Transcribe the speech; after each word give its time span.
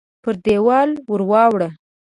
پر 0.23 0.33
دېوال 0.45 0.89
ورواړوه! 1.11 1.69